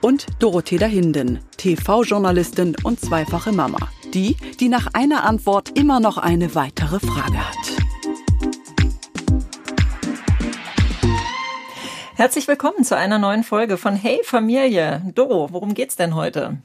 [0.00, 3.78] und Dorothea Hinden, TV-Journalistin und zweifache Mama.
[4.14, 7.56] Die, die nach einer Antwort immer noch eine weitere Frage hat.
[12.14, 15.02] Herzlich willkommen zu einer neuen Folge von Hey Familie.
[15.14, 16.58] Doro, worum geht's denn heute?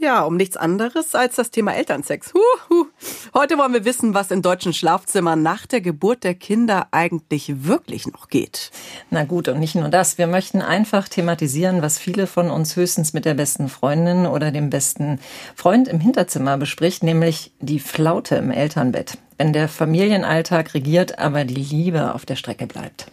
[0.00, 2.32] Ja, um nichts anderes als das Thema Elternsex.
[2.32, 2.86] Huhu.
[3.34, 8.06] Heute wollen wir wissen, was in deutschen Schlafzimmern nach der Geburt der Kinder eigentlich wirklich
[8.06, 8.70] noch geht.
[9.10, 10.16] Na gut, und nicht nur das.
[10.16, 14.70] Wir möchten einfach thematisieren, was viele von uns höchstens mit der besten Freundin oder dem
[14.70, 15.18] besten
[15.56, 19.18] Freund im Hinterzimmer bespricht, nämlich die Flaute im Elternbett.
[19.36, 23.10] Wenn der Familienalltag regiert, aber die Liebe auf der Strecke bleibt.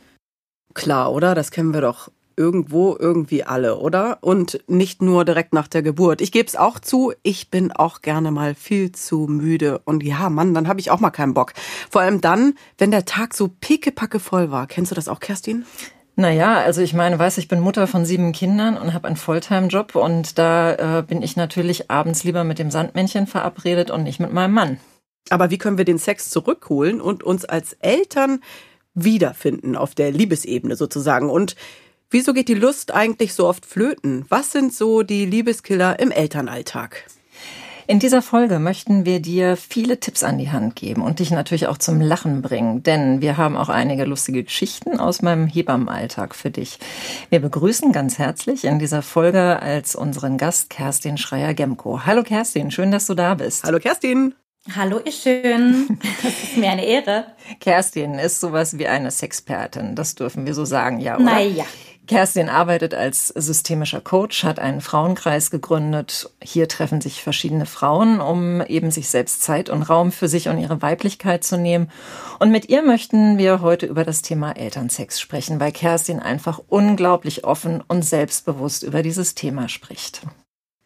[0.76, 1.34] Klar, oder?
[1.34, 4.20] Das kennen wir doch irgendwo irgendwie alle, oder?
[4.22, 6.22] Und nicht nur direkt nach der Geburt.
[6.22, 9.82] Ich gebe es auch zu, ich bin auch gerne mal viel zu müde.
[9.86, 11.54] Und ja, Mann, dann habe ich auch mal keinen Bock.
[11.90, 14.68] Vor allem dann, wenn der Tag so pickepacke voll war.
[14.68, 15.66] Kennst du das auch, Kerstin?
[16.18, 19.96] Naja, also ich meine, weiß, ich bin Mutter von sieben Kindern und habe einen Fulltime-Job
[19.96, 24.32] und da äh, bin ich natürlich abends lieber mit dem Sandmännchen verabredet und nicht mit
[24.32, 24.80] meinem Mann.
[25.30, 28.40] Aber wie können wir den Sex zurückholen und uns als Eltern
[28.94, 31.30] wiederfinden auf der Liebesebene sozusagen?
[31.30, 31.58] Und
[32.16, 34.24] Wieso geht die Lust eigentlich so oft flöten?
[34.30, 37.04] Was sind so die Liebeskiller im Elternalltag?
[37.88, 41.68] In dieser Folge möchten wir dir viele Tipps an die Hand geben und dich natürlich
[41.68, 46.52] auch zum Lachen bringen, denn wir haben auch einige lustige Geschichten aus meinem Hebammenalltag für
[46.52, 46.80] dich.
[47.32, 52.06] Wir begrüßen ganz herzlich in dieser Folge als unseren Gast Kerstin Schreier-Gemko.
[52.06, 53.66] Hallo Kerstin, schön, dass du da bist.
[53.66, 54.36] Hallo Kerstin.
[54.74, 57.26] Hallo ihr schön, das ist mir eine Ehre.
[57.60, 61.26] Kerstin ist sowas wie eine Sexpertin, das dürfen wir so sagen, ja, oder?
[61.26, 61.66] Naja.
[62.08, 66.30] Kerstin arbeitet als systemischer Coach, hat einen Frauenkreis gegründet.
[66.42, 70.58] Hier treffen sich verschiedene Frauen, um eben sich selbst Zeit und Raum für sich und
[70.58, 71.90] ihre Weiblichkeit zu nehmen.
[72.40, 77.44] Und mit ihr möchten wir heute über das Thema Elternsex sprechen, weil Kerstin einfach unglaublich
[77.44, 80.22] offen und selbstbewusst über dieses Thema spricht.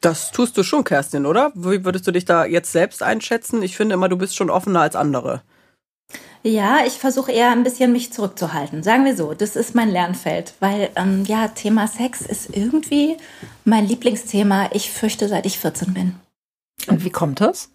[0.01, 1.51] Das tust du schon, Kerstin, oder?
[1.56, 3.62] Wie würdest du dich da jetzt selbst einschätzen?
[3.62, 5.41] Ich finde immer, du bist schon offener als andere.
[6.41, 8.81] Ja, ich versuche eher ein bisschen mich zurückzuhalten.
[8.81, 13.17] Sagen wir so, das ist mein Lernfeld, weil ähm, ja, Thema Sex ist irgendwie
[13.65, 14.69] mein Lieblingsthema.
[14.71, 16.15] Ich fürchte, seit ich 14 bin.
[16.87, 17.69] Und wie kommt das?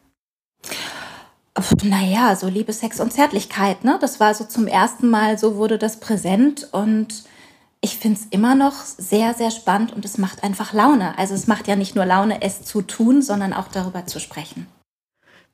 [1.83, 3.99] Naja, so Liebe, Sex und Zärtlichkeit, ne?
[4.01, 7.25] Das war so zum ersten Mal, so wurde das präsent und
[7.81, 11.17] ich finde es immer noch sehr, sehr spannend und es macht einfach Laune.
[11.19, 14.67] Also es macht ja nicht nur Laune, es zu tun, sondern auch darüber zu sprechen.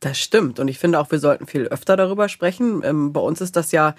[0.00, 0.58] Das stimmt.
[0.58, 2.82] Und ich finde auch, wir sollten viel öfter darüber sprechen.
[2.82, 3.94] Ähm, bei uns ist das ja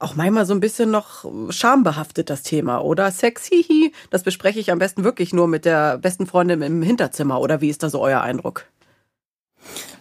[0.00, 2.80] auch manchmal so ein bisschen noch schambehaftet, das Thema.
[2.80, 6.82] Oder Sex, hihi, das bespreche ich am besten wirklich nur mit der besten Freundin im
[6.82, 7.40] Hinterzimmer.
[7.40, 8.66] Oder wie ist da so euer Eindruck?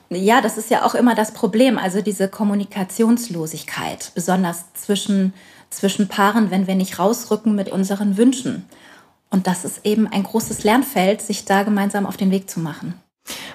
[0.09, 1.78] Ja, das ist ja auch immer das Problem.
[1.78, 5.34] Also diese Kommunikationslosigkeit, besonders zwischen,
[5.70, 8.66] zwischen Paaren, wenn wir nicht rausrücken mit unseren Wünschen.
[9.30, 12.94] Und das ist eben ein großes Lernfeld, sich da gemeinsam auf den Weg zu machen.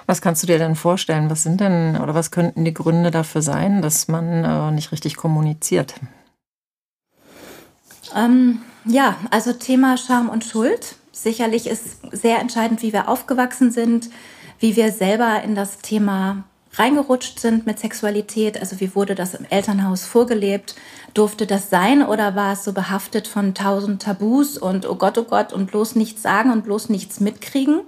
[0.05, 1.29] Was kannst du dir denn vorstellen?
[1.29, 5.15] Was sind denn oder was könnten die Gründe dafür sein, dass man äh, nicht richtig
[5.15, 5.95] kommuniziert?
[8.15, 10.95] Ähm, ja, also Thema Scham und Schuld.
[11.11, 14.09] Sicherlich ist sehr entscheidend, wie wir aufgewachsen sind,
[14.59, 18.59] wie wir selber in das Thema reingerutscht sind mit Sexualität.
[18.59, 20.75] Also wie wurde das im Elternhaus vorgelebt?
[21.13, 25.23] Durfte das sein oder war es so behaftet von tausend Tabus und oh Gott, oh
[25.23, 27.81] Gott und bloß nichts sagen und bloß nichts mitkriegen?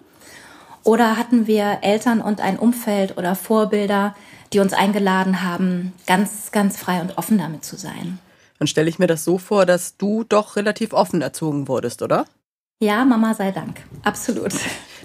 [0.85, 4.15] Oder hatten wir Eltern und ein Umfeld oder Vorbilder,
[4.53, 8.19] die uns eingeladen haben, ganz, ganz frei und offen damit zu sein?
[8.59, 12.25] Dann stelle ich mir das so vor, dass du doch relativ offen erzogen wurdest, oder?
[12.79, 13.81] Ja, Mama sei Dank.
[14.03, 14.53] Absolut.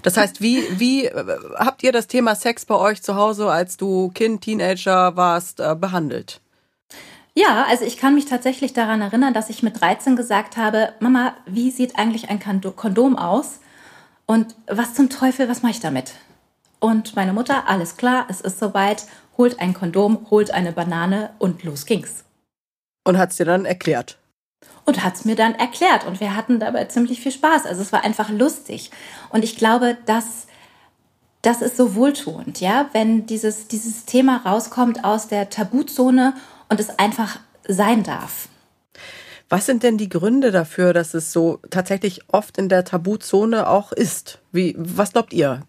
[0.03, 3.75] Das heißt, wie, wie äh, habt ihr das Thema Sex bei euch zu Hause, als
[3.77, 6.41] du Kind, Teenager warst, äh, behandelt?
[7.33, 11.33] Ja, also ich kann mich tatsächlich daran erinnern, dass ich mit 13 gesagt habe, Mama,
[11.47, 13.61] wie sieht eigentlich ein Kondom aus?
[14.25, 16.13] Und was zum Teufel, was mache ich damit?
[16.79, 19.05] Und meine Mutter, alles klar, es ist soweit,
[19.37, 22.23] holt ein Kondom, holt eine Banane und los ging's.
[23.03, 24.17] Und hat's dir dann erklärt?
[24.85, 27.65] Und hat's mir dann erklärt und wir hatten dabei ziemlich viel Spaß.
[27.65, 28.91] Also es war einfach lustig.
[29.29, 30.47] Und ich glaube, dass
[31.41, 36.35] das ist so wohltuend, ja, wenn dieses, dieses Thema rauskommt aus der Tabuzone
[36.69, 38.47] und es einfach sein darf.
[39.51, 43.91] Was sind denn die Gründe dafür, dass es so tatsächlich oft in der Tabuzone auch
[43.91, 44.39] ist?
[44.53, 45.63] Wie, was glaubt ihr?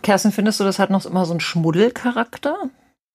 [0.00, 2.70] Kerstin, findest du, das hat noch immer so einen Schmuddelcharakter?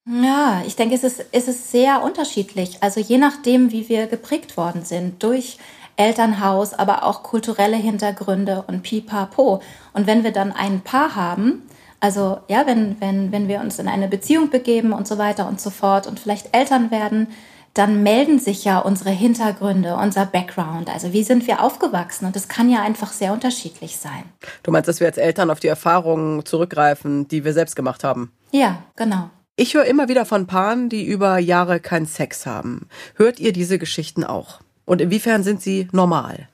[0.05, 2.77] Ja, ich denke, es ist, es ist sehr unterschiedlich.
[2.81, 5.57] Also je nachdem, wie wir geprägt worden sind durch
[5.95, 9.63] Elternhaus, aber auch kulturelle Hintergründe und pipapo.
[9.93, 11.63] Und wenn wir dann ein Paar haben,
[11.99, 15.59] also ja, wenn, wenn, wenn wir uns in eine Beziehung begeben und so weiter und
[15.59, 17.29] so fort und vielleicht Eltern werden,
[17.77, 20.89] dann melden sich ja unsere Hintergründe, unser Background.
[20.89, 22.25] Also wie sind wir aufgewachsen?
[22.25, 24.23] Und das kann ja einfach sehr unterschiedlich sein.
[24.63, 28.31] Du meinst, dass wir als Eltern auf die Erfahrungen zurückgreifen, die wir selbst gemacht haben?
[28.51, 29.29] Ja, genau.
[29.55, 32.87] Ich höre immer wieder von Paaren, die über Jahre keinen Sex haben.
[33.15, 34.59] Hört ihr diese Geschichten auch?
[34.85, 36.47] Und inwiefern sind sie normal?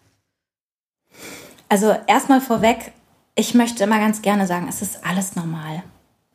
[1.70, 2.94] Also erstmal vorweg,
[3.36, 5.84] ich möchte immer ganz gerne sagen, es ist alles normal.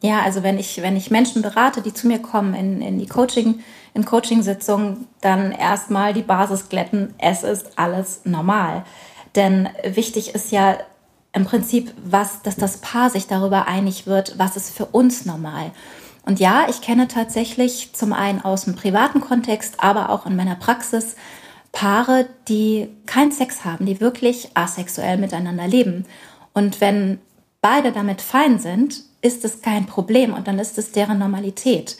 [0.00, 3.09] Ja, also wenn ich, wenn ich Menschen berate, die zu mir kommen in, in die
[3.09, 3.61] Coaching,
[3.95, 8.85] in Coachingsitzungen, dann erstmal die Basis glätten, es ist alles normal.
[9.35, 10.79] Denn wichtig ist ja
[11.33, 15.73] im Prinzip, was, dass das Paar sich darüber einig wird, was ist für uns normal.
[16.25, 20.56] Und ja, ich kenne tatsächlich zum einen aus dem privaten Kontext, aber auch in meiner
[20.56, 21.17] Praxis
[21.73, 26.06] Paare, die keinen Sex haben, die wirklich asexuell miteinander leben.
[26.55, 27.19] Und wenn
[27.61, 31.97] beide damit fein sind, ist es kein Problem und dann ist es deren Normalität.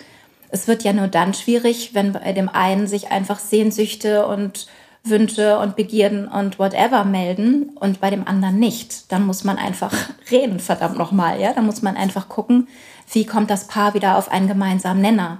[0.51, 4.67] Es wird ja nur dann schwierig, wenn bei dem einen sich einfach Sehnsüchte und
[5.05, 9.11] Wünsche und Begierden und whatever melden und bei dem anderen nicht.
[9.13, 9.95] Dann muss man einfach
[10.31, 11.53] reden, verdammt nochmal, ja.
[11.53, 12.69] Dann muss man einfach gucken,
[13.13, 15.39] wie kommt das Paar wieder auf einen gemeinsamen Nenner.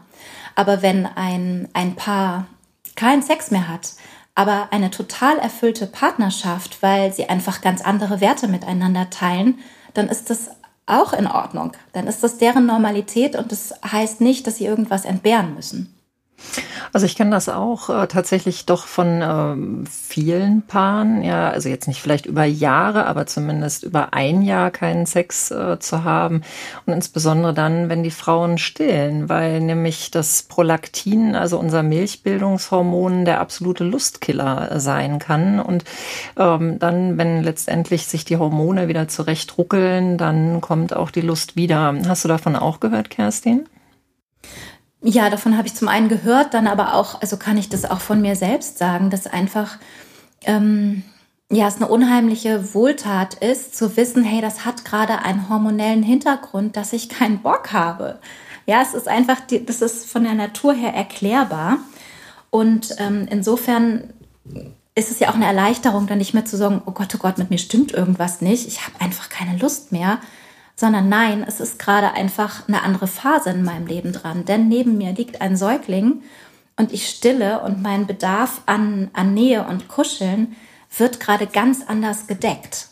[0.55, 2.47] Aber wenn ein, ein Paar
[2.97, 3.93] keinen Sex mehr hat,
[4.35, 9.59] aber eine total erfüllte Partnerschaft, weil sie einfach ganz andere Werte miteinander teilen,
[9.95, 10.51] dann ist das
[10.89, 11.73] auch in Ordnung.
[11.93, 15.95] Dann ist das deren Normalität und das heißt nicht, dass sie irgendwas entbehren müssen.
[16.93, 21.89] Also ich kenne das auch äh, tatsächlich doch von ähm, vielen Paaren, ja, also jetzt
[21.89, 26.43] nicht vielleicht über Jahre, aber zumindest über ein Jahr keinen Sex äh, zu haben
[26.87, 33.41] und insbesondere dann, wenn die Frauen stillen, weil nämlich das Prolaktin, also unser Milchbildungshormon, der
[33.41, 35.85] absolute Lustkiller sein kann und
[36.37, 41.95] ähm, dann, wenn letztendlich sich die Hormone wieder zurechtruckeln, dann kommt auch die Lust wieder.
[42.07, 43.69] Hast du davon auch gehört, Kerstin?
[45.03, 48.01] Ja, davon habe ich zum einen gehört, dann aber auch, also kann ich das auch
[48.01, 49.79] von mir selbst sagen, dass einfach,
[50.43, 51.05] ähm,
[51.51, 56.77] ja, es eine unheimliche Wohltat ist, zu wissen, hey, das hat gerade einen hormonellen Hintergrund,
[56.77, 58.19] dass ich keinen Bock habe.
[58.67, 61.79] Ja, es ist einfach, das ist von der Natur her erklärbar.
[62.51, 64.13] Und ähm, insofern
[64.95, 67.39] ist es ja auch eine Erleichterung, dann nicht mehr zu sagen, oh Gott, oh Gott,
[67.39, 70.19] mit mir stimmt irgendwas nicht, ich habe einfach keine Lust mehr,
[70.79, 74.45] sondern nein, es ist gerade einfach eine andere Phase in meinem Leben dran.
[74.45, 76.23] Denn neben mir liegt ein Säugling
[76.77, 80.55] und ich stille und mein Bedarf an, an Nähe und Kuscheln
[80.97, 82.91] wird gerade ganz anders gedeckt.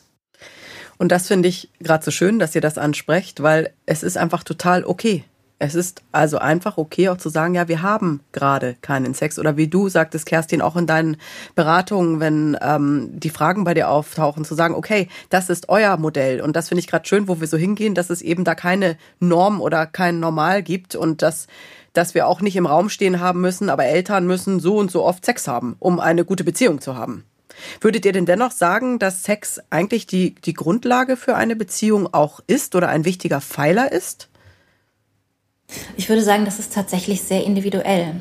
[0.98, 4.42] Und das finde ich gerade so schön, dass ihr das ansprecht, weil es ist einfach
[4.42, 5.22] total okay.
[5.58, 9.38] Es ist also einfach okay, auch zu sagen, ja, wir haben gerade keinen Sex.
[9.38, 11.16] Oder wie du sagtest, Kerstin, auch in deinen
[11.54, 16.42] Beratungen, wenn ähm, die Fragen bei dir auftauchen, zu sagen, okay, das ist euer Modell.
[16.42, 18.98] Und das finde ich gerade schön, wo wir so hingehen, dass es eben da keine
[19.18, 21.46] Norm oder kein Normal gibt und dass
[21.96, 25.02] dass wir auch nicht im Raum stehen haben müssen, aber Eltern müssen so und so
[25.02, 27.24] oft Sex haben, um eine gute Beziehung zu haben.
[27.80, 32.40] Würdet ihr denn dennoch sagen, dass Sex eigentlich die, die Grundlage für eine Beziehung auch
[32.46, 34.28] ist oder ein wichtiger Pfeiler ist?
[35.96, 38.14] Ich würde sagen, das ist tatsächlich sehr individuell.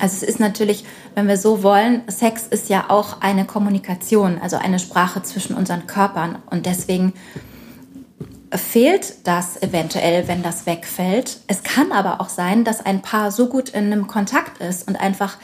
[0.00, 0.84] Also es ist natürlich,
[1.14, 5.86] wenn wir so wollen, Sex ist ja auch eine Kommunikation, also eine Sprache zwischen unseren
[5.86, 6.38] Körpern.
[6.50, 7.14] Und deswegen
[8.52, 11.38] fehlt das eventuell, wenn das wegfällt.
[11.46, 14.96] Es kann aber auch sein, dass ein Paar so gut in einem Kontakt ist und
[14.96, 15.36] einfach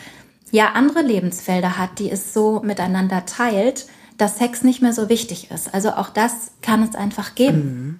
[0.50, 3.86] ja andere Lebensfelder hat, die es so miteinander teilt,
[4.18, 5.72] dass Sex nicht mehr so wichtig ist.
[5.72, 7.58] Also auch das kann es einfach geben.
[7.58, 7.98] Mhm.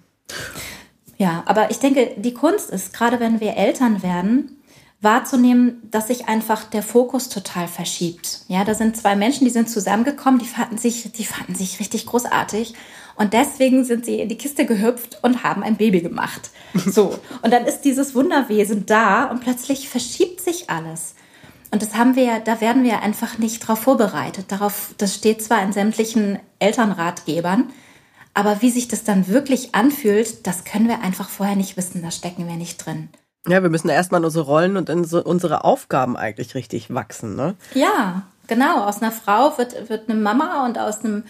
[1.20, 4.56] Ja, aber ich denke, die Kunst ist, gerade wenn wir Eltern werden,
[5.02, 8.40] wahrzunehmen, dass sich einfach der Fokus total verschiebt.
[8.48, 12.06] Ja, da sind zwei Menschen, die sind zusammengekommen, die fanden sich, die fanden sich richtig
[12.06, 12.72] großartig.
[13.16, 16.48] Und deswegen sind sie in die Kiste gehüpft und haben ein Baby gemacht.
[16.86, 17.18] So.
[17.42, 21.16] Und dann ist dieses Wunderwesen da und plötzlich verschiebt sich alles.
[21.70, 24.46] Und das haben wir ja, da werden wir einfach nicht drauf vorbereitet.
[24.48, 27.70] Darauf, das steht zwar in sämtlichen Elternratgebern,
[28.34, 32.02] aber wie sich das dann wirklich anfühlt, das können wir einfach vorher nicht wissen.
[32.02, 33.08] Da stecken wir nicht drin.
[33.46, 37.54] Ja, wir müssen erstmal unsere Rollen und unsere Aufgaben eigentlich richtig wachsen, ne?
[37.74, 41.22] Ja, Genau, aus einer Frau wird, wird eine Mama und aus einem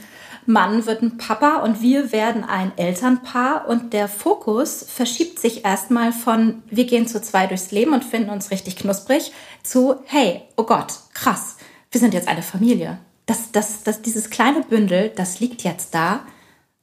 [0.47, 6.15] Mann wird ein Papa und wir werden ein Elternpaar und der Fokus verschiebt sich erstmal
[6.15, 10.63] von wir gehen zu zwei durchs Leben und finden uns richtig knusprig zu hey, oh
[10.63, 11.57] Gott, krass,
[11.91, 12.99] wir sind jetzt eine Familie.
[13.27, 16.21] Das, das, das, dieses kleine Bündel, das liegt jetzt da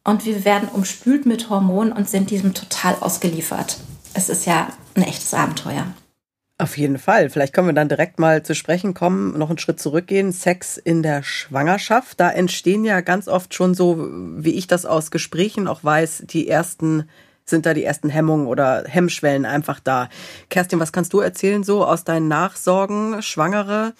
[0.08, 3.78] und wir werden umspült mit Hormonen und sind diesem total ausgeliefert.
[4.14, 5.86] Es ist ja ein echtes Abenteuer.
[6.58, 7.30] Auf jeden Fall.
[7.30, 10.32] Vielleicht können wir dann direkt mal zu sprechen kommen, noch einen Schritt zurückgehen.
[10.32, 12.20] Sex in der Schwangerschaft.
[12.20, 16.48] Da entstehen ja ganz oft schon so, wie ich das aus Gesprächen auch weiß, die
[16.48, 17.10] ersten,
[17.46, 20.08] sind da die ersten Hemmungen oder Hemmschwellen einfach da.
[20.50, 23.94] Kerstin, was kannst du erzählen so aus deinen Nachsorgen, Schwangere?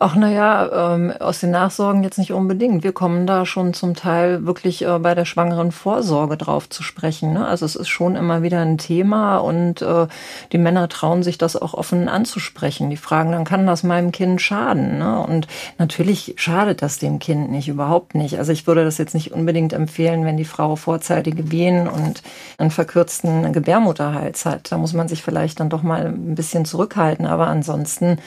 [0.00, 2.84] Ach naja, ähm, aus den Nachsorgen jetzt nicht unbedingt.
[2.84, 7.32] Wir kommen da schon zum Teil wirklich äh, bei der schwangeren Vorsorge drauf zu sprechen.
[7.32, 7.44] Ne?
[7.44, 10.06] Also es ist schon immer wieder ein Thema und äh,
[10.52, 12.90] die Männer trauen sich das auch offen anzusprechen.
[12.90, 14.98] Die fragen, dann kann das meinem Kind schaden.
[14.98, 15.18] Ne?
[15.18, 18.38] Und natürlich schadet das dem Kind nicht, überhaupt nicht.
[18.38, 22.22] Also ich würde das jetzt nicht unbedingt empfehlen, wenn die Frau vorzeitige Wehen und
[22.56, 24.70] einen verkürzten Gebärmutterhals hat.
[24.70, 27.26] Da muss man sich vielleicht dann doch mal ein bisschen zurückhalten.
[27.26, 28.18] Aber ansonsten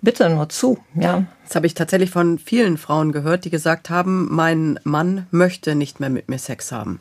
[0.00, 1.24] bitte nur zu, ja.
[1.44, 5.98] Das habe ich tatsächlich von vielen Frauen gehört, die gesagt haben, mein Mann möchte nicht
[5.98, 7.00] mehr mit mir Sex haben.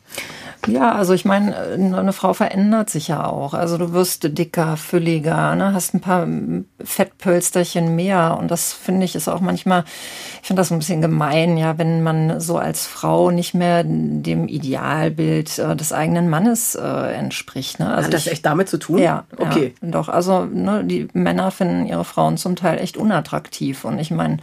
[0.65, 3.53] Ja, also ich meine, eine Frau verändert sich ja auch.
[3.53, 5.73] Also du wirst dicker, fülliger, ne?
[5.73, 6.27] hast ein paar
[6.83, 8.37] Fettpölsterchen mehr.
[8.39, 9.83] Und das finde ich ist auch manchmal,
[10.41, 14.47] ich finde das ein bisschen gemein, ja, wenn man so als Frau nicht mehr dem
[14.47, 17.79] Idealbild äh, des eigenen Mannes äh, entspricht.
[17.79, 17.87] Ne?
[17.89, 18.97] Also Hat das ich, echt damit zu tun?
[18.97, 19.75] Ja, okay.
[19.81, 23.85] Ja, doch, also ne, die Männer finden ihre Frauen zum Teil echt unattraktiv.
[23.85, 24.37] Und ich meine,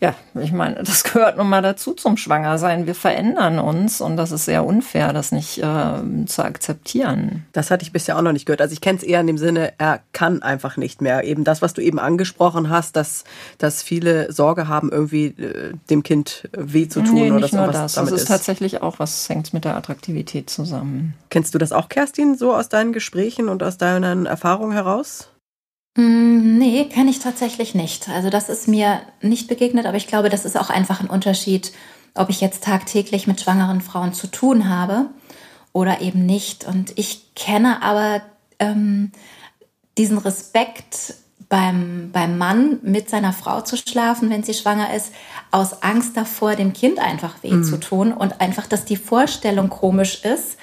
[0.00, 2.86] ja, ich meine, das gehört nun mal dazu zum Schwangersein.
[2.86, 7.44] Wir verändern uns und das ist sehr unfair, das nicht äh, zu akzeptieren.
[7.52, 8.60] Das hatte ich bisher auch noch nicht gehört.
[8.60, 11.22] Also ich kenne es eher in dem Sinne, er kann einfach nicht mehr.
[11.24, 13.24] Eben das, was du eben angesprochen hast, dass,
[13.58, 17.58] dass viele Sorge haben, irgendwie äh, dem Kind weh zu tun nee, oder nicht so.
[17.58, 17.94] Nur das.
[17.94, 21.14] das ist, ist tatsächlich auch was hängt mit der Attraktivität zusammen.
[21.30, 25.28] Kennst du das auch, Kerstin, so aus deinen Gesprächen und aus deinen Erfahrungen heraus?
[25.96, 28.08] Mm, nee, kenne ich tatsächlich nicht.
[28.08, 31.72] Also das ist mir nicht begegnet, aber ich glaube, das ist auch einfach ein Unterschied,
[32.14, 35.06] ob ich jetzt tagtäglich mit schwangeren Frauen zu tun habe
[35.76, 36.64] oder eben nicht.
[36.66, 38.22] Und ich kenne aber
[38.58, 39.12] ähm,
[39.98, 41.12] diesen Respekt
[41.50, 45.12] beim, beim Mann mit seiner Frau zu schlafen, wenn sie schwanger ist,
[45.50, 47.62] aus Angst davor, dem Kind einfach weh mhm.
[47.62, 50.56] zu tun und einfach, dass die Vorstellung komisch ist.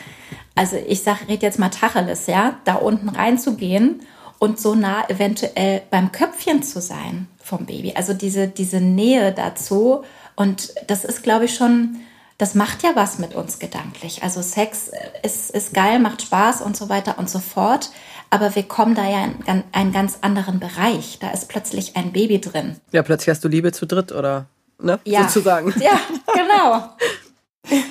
[0.55, 4.01] Also ich sage, red jetzt mal Tacheles, ja, da unten reinzugehen
[4.39, 7.93] und so nah eventuell beim Köpfchen zu sein vom Baby.
[7.96, 10.03] Also diese, diese Nähe dazu.
[10.36, 12.00] Und das ist, glaube ich, schon,
[12.43, 14.21] das macht ja was mit uns gedanklich.
[14.21, 14.91] Also Sex
[15.23, 17.89] ist, ist geil, macht Spaß und so weiter und so fort.
[18.31, 21.19] Aber wir kommen da ja in einen ganz anderen Bereich.
[21.21, 22.75] Da ist plötzlich ein Baby drin.
[22.91, 24.47] Ja, plötzlich hast du Liebe zu dritt, oder?
[24.77, 25.00] Ne?
[25.05, 25.23] Ja.
[25.23, 25.73] Sozusagen.
[25.79, 25.97] Ja,
[26.33, 27.79] genau.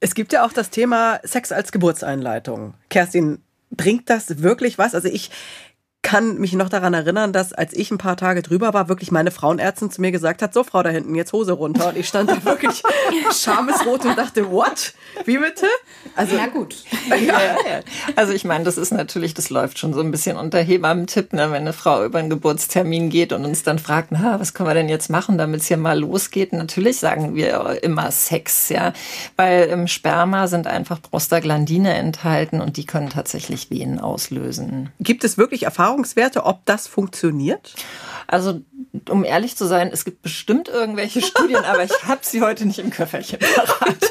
[0.00, 2.74] es gibt ja auch das Thema Sex als Geburtseinleitung.
[2.90, 3.40] Kerstin,
[3.70, 4.96] bringt das wirklich was?
[4.96, 5.30] Also ich
[6.06, 9.32] kann mich noch daran erinnern, dass als ich ein paar Tage drüber war, wirklich meine
[9.32, 11.88] Frauenärztin zu mir gesagt hat, so Frau da hinten, jetzt Hose runter.
[11.88, 12.80] Und ich stand da wirklich
[13.34, 14.94] schamesrot und dachte, what?
[15.24, 15.66] Wie bitte?
[16.14, 16.76] Also, Na gut.
[17.26, 17.56] Ja.
[18.14, 21.50] Also ich meine, das ist natürlich, das läuft schon so ein bisschen unter Hebammen-Tipp, ne?
[21.50, 24.74] wenn eine Frau über einen Geburtstermin geht und uns dann fragt, na, was können wir
[24.74, 26.52] denn jetzt machen, damit es hier mal losgeht?
[26.52, 28.92] Natürlich sagen wir immer Sex, ja,
[29.36, 34.90] weil im Sperma sind einfach Prostaglandine enthalten und die können tatsächlich Wehen auslösen.
[35.00, 37.74] Gibt es wirklich Erfahrungen Erfahrungswerte, ob das funktioniert?
[38.26, 38.60] Also,
[39.08, 42.78] um ehrlich zu sein, es gibt bestimmt irgendwelche Studien, aber ich habe sie heute nicht
[42.78, 43.96] im Köfferchen parat.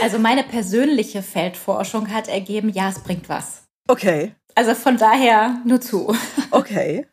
[0.00, 3.62] Also meine persönliche Feldforschung hat ergeben, ja, es bringt was.
[3.88, 4.32] Okay.
[4.54, 6.16] Also von daher nur zu.
[6.52, 7.04] Okay.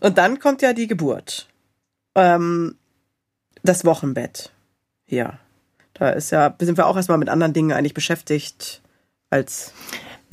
[0.00, 1.48] Und dann kommt ja die Geburt.
[2.14, 2.78] Ähm,
[3.62, 4.52] das Wochenbett.
[5.06, 5.38] Ja.
[5.92, 8.80] Da ist ja, sind wir auch erstmal mit anderen Dingen eigentlich beschäftigt
[9.28, 9.74] als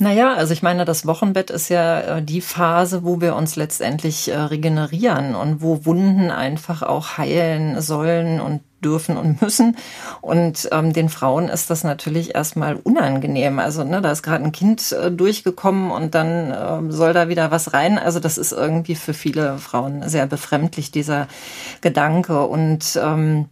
[0.02, 4.28] naja, also ich meine, das Wochenbett ist ja äh, die Phase, wo wir uns letztendlich
[4.28, 9.76] äh, regenerieren und wo Wunden einfach auch heilen sollen und dürfen und müssen.
[10.20, 13.60] Und ähm, den Frauen ist das natürlich erstmal unangenehm.
[13.60, 17.52] Also ne, da ist gerade ein Kind äh, durchgekommen und dann äh, soll da wieder
[17.52, 17.96] was rein.
[17.96, 21.28] Also das ist irgendwie für viele Frauen sehr befremdlich, dieser
[21.80, 22.44] Gedanke.
[22.44, 23.46] Und ähm,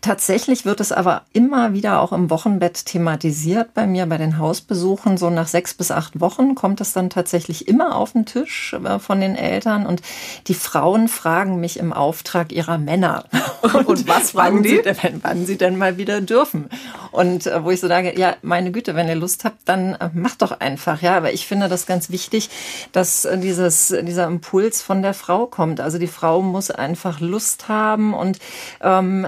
[0.00, 5.18] Tatsächlich wird es aber immer wieder auch im Wochenbett thematisiert bei mir bei den Hausbesuchen.
[5.18, 8.98] So nach sechs bis acht Wochen kommt es dann tatsächlich immer auf den Tisch äh,
[8.98, 10.00] von den Eltern und
[10.46, 13.24] die Frauen fragen mich im Auftrag ihrer Männer.
[13.60, 14.76] Und, und was fragen die?
[14.76, 16.70] Sie denn, wann sie denn mal wieder dürfen.
[17.12, 20.08] Und äh, wo ich so sage, ja, meine Güte, wenn ihr Lust habt, dann äh,
[20.14, 21.14] macht doch einfach, ja.
[21.18, 22.48] Aber ich finde das ganz wichtig,
[22.92, 25.80] dass dieses, dieser Impuls von der Frau kommt.
[25.80, 28.38] Also die Frau muss einfach Lust haben und
[28.80, 29.26] ähm,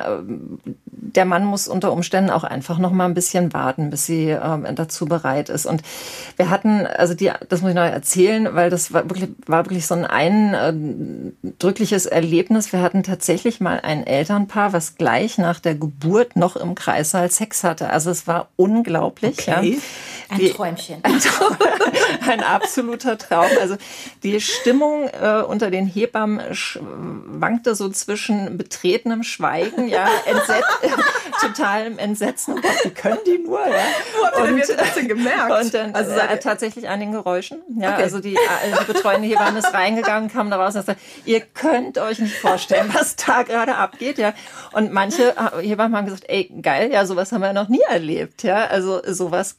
[0.64, 4.66] der Mann muss unter Umständen auch einfach noch mal ein bisschen warten, bis sie ähm,
[4.75, 5.66] dazu bereit ist.
[5.66, 5.83] Und
[6.37, 9.87] wir hatten, also die, das muss ich noch erzählen, weil das war wirklich, war wirklich
[9.87, 12.73] so ein eindrückliches Erlebnis.
[12.73, 17.64] Wir hatten tatsächlich mal ein Elternpaar, was gleich nach der Geburt noch im Kreißsaal Sex
[17.64, 17.90] hatte.
[17.90, 19.40] Also es war unglaublich.
[19.40, 19.73] Okay.
[19.73, 19.78] Ja.
[20.33, 20.97] Ein Träumchen.
[21.02, 21.21] Ein,
[22.31, 23.50] ein, absoluter Traum.
[23.61, 23.76] Also
[24.23, 30.09] die Stimmung äh, unter den Hebammen schwankte so zwischen betretenem Schweigen, ja,
[30.52, 32.54] entsetzt, totalem Entsetzen.
[32.54, 33.61] Und wie können die nur?
[33.61, 33.75] Ja?
[34.18, 35.50] Wo habt ihr und, das denn gemerkt?
[35.50, 37.62] Und dann also äh, tatsächlich an den Geräuschen.
[37.78, 38.02] Ja, okay.
[38.02, 38.38] also die, äh,
[38.80, 42.90] die betreuende Hebamme ist reingegangen, kam da raus und sagte, ihr könnt euch nicht vorstellen,
[42.92, 44.18] was da gerade abgeht.
[44.18, 44.35] Ja.
[44.73, 48.42] Und manche Hebammen haben gesagt, ey, geil, ja, sowas haben wir noch nie erlebt.
[48.42, 49.56] Ja, also sowas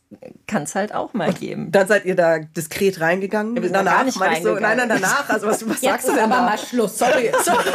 [0.48, 1.72] kann es halt auch mal und geben.
[1.72, 3.56] Dann seid ihr da diskret reingegangen?
[3.56, 4.56] Wir sind danach, gar nicht reingegangen.
[4.56, 5.30] So, nein, nein, danach.
[5.30, 6.42] Also was, was sagst du denn aber da?
[6.42, 6.98] mal Schluss.
[6.98, 7.32] Sorry.
[7.44, 7.70] Sorry.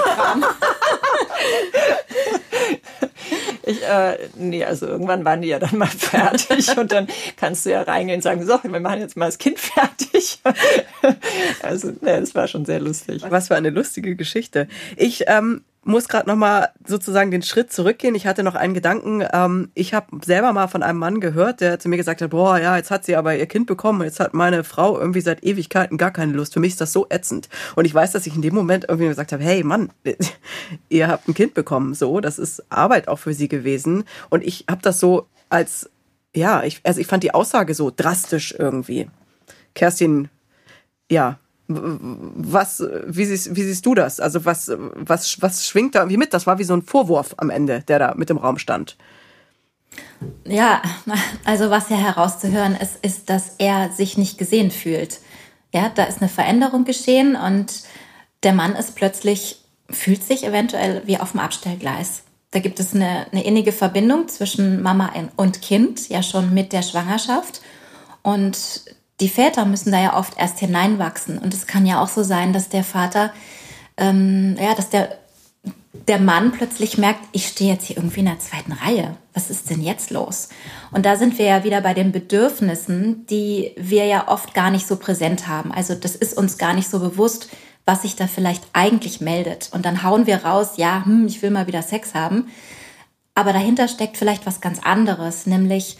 [3.68, 7.06] Ich, äh, nee, also irgendwann waren die ja dann mal fertig und dann
[7.36, 10.40] kannst du ja reingehen und sagen, so, wir machen jetzt mal das Kind fertig.
[11.62, 13.22] also, nee, das war schon sehr lustig.
[13.28, 14.68] Was für eine lustige Geschichte.
[14.96, 18.14] Ich ähm, muss gerade noch mal sozusagen den Schritt zurückgehen.
[18.14, 19.24] Ich hatte noch einen Gedanken.
[19.32, 22.58] Ähm, ich habe selber mal von einem Mann gehört, der zu mir gesagt hat, boah,
[22.58, 24.02] ja, jetzt hat sie aber ihr Kind bekommen.
[24.02, 26.52] Jetzt hat meine Frau irgendwie seit Ewigkeiten gar keine Lust.
[26.52, 27.48] Für mich ist das so ätzend.
[27.74, 29.90] Und ich weiß, dass ich in dem Moment irgendwie gesagt habe, hey Mann,
[30.90, 31.94] ihr habt ein Kind bekommen.
[31.94, 34.04] So, das ist Arbeit auch für sie gewesen.
[34.28, 35.88] Und ich habe das so als,
[36.36, 39.08] ja, ich, also ich fand die Aussage so drastisch irgendwie.
[39.74, 40.28] Kerstin,
[41.10, 44.20] ja, was, wie siehst, wie siehst du das?
[44.20, 46.32] Also was, was, was schwingt da irgendwie mit?
[46.32, 48.96] Das war wie so ein Vorwurf am Ende, der da mit im Raum stand.
[50.46, 50.80] Ja,
[51.44, 55.20] also was ja herauszuhören ist, ist, dass er sich nicht gesehen fühlt.
[55.72, 57.82] Ja, da ist eine Veränderung geschehen und
[58.42, 62.22] der Mann ist plötzlich, fühlt sich eventuell wie auf dem Abstellgleis.
[62.50, 66.82] Da gibt es eine, eine innige Verbindung zwischen Mama und Kind, ja schon mit der
[66.82, 67.60] Schwangerschaft.
[68.22, 68.84] Und
[69.20, 71.38] die Väter müssen da ja oft erst hineinwachsen.
[71.38, 73.32] Und es kann ja auch so sein, dass der Vater,
[73.96, 75.18] ähm, ja, dass der,
[76.06, 79.16] der Mann plötzlich merkt, ich stehe jetzt hier irgendwie in der zweiten Reihe.
[79.34, 80.48] Was ist denn jetzt los?
[80.92, 84.86] Und da sind wir ja wieder bei den Bedürfnissen, die wir ja oft gar nicht
[84.86, 85.72] so präsent haben.
[85.72, 87.48] Also das ist uns gar nicht so bewusst,
[87.86, 89.70] was sich da vielleicht eigentlich meldet.
[89.72, 92.48] Und dann hauen wir raus, ja, hm, ich will mal wieder Sex haben.
[93.34, 95.96] Aber dahinter steckt vielleicht was ganz anderes, nämlich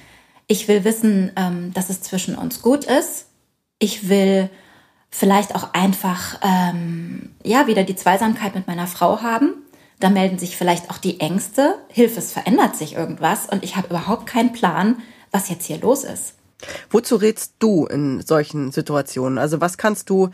[0.48, 3.26] ich will wissen, ähm, dass es zwischen uns gut ist.
[3.78, 4.50] Ich will
[5.10, 9.54] vielleicht auch einfach ähm, ja wieder die Zweisamkeit mit meiner Frau haben.
[10.00, 11.76] Da melden sich vielleicht auch die Ängste.
[11.88, 14.96] Hilfe, es verändert sich irgendwas und ich habe überhaupt keinen Plan,
[15.30, 16.34] was jetzt hier los ist.
[16.90, 19.38] Wozu rätst du in solchen Situationen?
[19.38, 20.30] Also was kannst du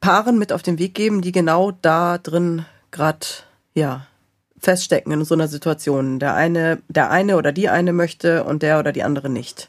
[0.00, 3.26] Paaren mit auf den Weg geben, die genau da drin gerade
[3.74, 4.06] ja
[4.64, 6.18] feststecken in so einer Situation.
[6.18, 9.68] Der eine, der eine oder die eine möchte und der oder die andere nicht.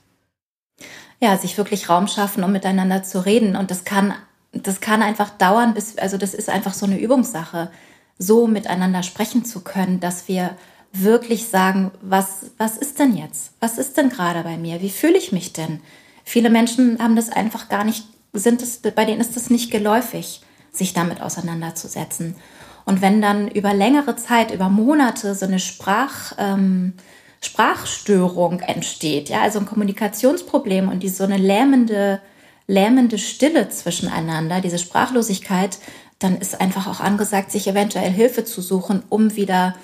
[1.21, 3.55] Ja, sich wirklich Raum schaffen, um miteinander zu reden.
[3.55, 4.13] Und das kann,
[4.51, 7.69] das kann einfach dauern, bis, also das ist einfach so eine Übungssache,
[8.17, 10.55] so miteinander sprechen zu können, dass wir
[10.91, 13.51] wirklich sagen, was, was ist denn jetzt?
[13.59, 14.81] Was ist denn gerade bei mir?
[14.81, 15.81] Wie fühle ich mich denn?
[16.23, 20.41] Viele Menschen haben das einfach gar nicht, sind es, bei denen ist es nicht geläufig,
[20.71, 22.35] sich damit auseinanderzusetzen.
[22.85, 26.93] Und wenn dann über längere Zeit, über Monate so eine Sprach, ähm,
[27.41, 32.21] Sprachstörung entsteht, ja, also ein Kommunikationsproblem und die so eine lähmende,
[32.67, 35.79] lähmende Stille zwischeneinander, diese Sprachlosigkeit,
[36.19, 39.75] dann ist einfach auch angesagt, sich eventuell Hilfe zu suchen, um wieder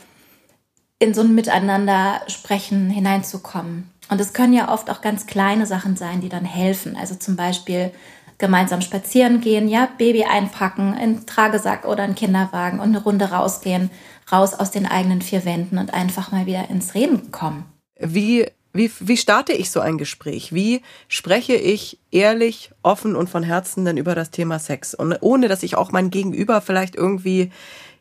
[0.98, 3.90] in so ein Miteinander sprechen hineinzukommen.
[4.10, 6.96] Und es können ja oft auch ganz kleine Sachen sein, die dann helfen.
[6.96, 7.92] Also zum Beispiel
[8.42, 13.90] gemeinsam spazieren gehen, ja, Baby einpacken, in Tragesack oder in Kinderwagen und eine Runde rausgehen,
[14.30, 17.64] raus aus den eigenen vier Wänden und einfach mal wieder ins Reden kommen.
[17.98, 20.54] Wie wie, wie starte ich so ein Gespräch?
[20.54, 24.94] Wie spreche ich ehrlich, offen und von Herzen denn über das Thema Sex?
[24.94, 27.52] Und ohne, dass ich auch mein Gegenüber vielleicht irgendwie,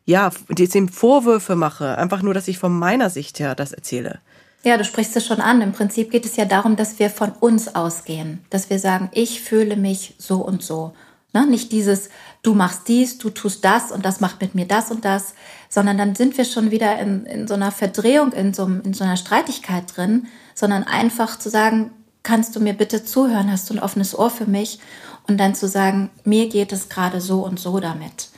[0.05, 1.99] ja, dem Vorwürfe mache.
[1.99, 4.21] Einfach nur, dass ich von meiner Sicht her das erzähle.
[4.63, 5.63] Ja, du sprichst es schon an.
[5.63, 9.41] Im Prinzip geht es ja darum, dass wir von uns ausgehen, dass wir sagen, ich
[9.41, 10.93] fühle mich so und so.
[11.33, 11.47] Ne?
[11.47, 12.11] Nicht dieses,
[12.43, 15.35] du machst dies, du tust das und das macht mit mir das und das,
[15.69, 19.05] sondern dann sind wir schon wieder in, in so einer Verdrehung, in so, in so
[19.05, 21.93] einer Streitigkeit drin, sondern einfach zu sagen,
[22.23, 24.79] kannst du mir bitte zuhören, hast du ein offenes Ohr für mich
[25.27, 28.29] und dann zu sagen, mir geht es gerade so und so damit,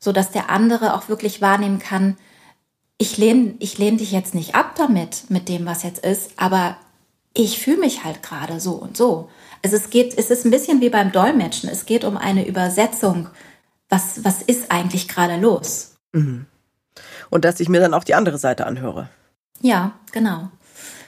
[0.00, 2.16] so dass der andere auch wirklich wahrnehmen kann,
[2.98, 6.76] ich lehne ich lehn dich jetzt nicht ab damit, mit dem, was jetzt ist, aber
[7.32, 9.30] ich fühle mich halt gerade so und so.
[9.62, 11.68] Also es geht, es ist ein bisschen wie beim Dolmetschen.
[11.68, 13.28] Es geht um eine Übersetzung.
[13.88, 15.96] Was, was ist eigentlich gerade los?
[16.12, 16.46] Mhm.
[17.30, 19.08] Und dass ich mir dann auch die andere Seite anhöre.
[19.60, 20.50] Ja, genau.